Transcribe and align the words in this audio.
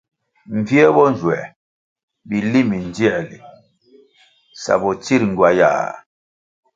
Mbvie 0.55 0.85
bo 0.95 1.03
nzuē 1.13 1.41
bili 2.29 2.61
mindziēli 2.69 3.37
sa 4.61 4.73
bo 4.81 4.89
tsir 5.01 5.21
ngywayah. 5.31 5.91